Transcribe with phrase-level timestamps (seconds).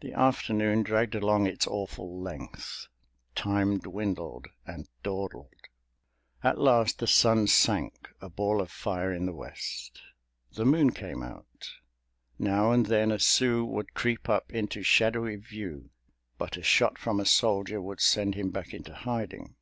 [0.00, 2.88] The afternoon dragged along its awful length.
[3.36, 5.54] Time dwindled and dawdled.
[6.42, 10.02] At last the sun sank, a ball of fire in the West.
[10.50, 11.70] The moon came out.
[12.40, 15.90] Now and then a Sioux would creep up into shadowy view,
[16.38, 19.54] but a shot from a soldier would send him back into hiding.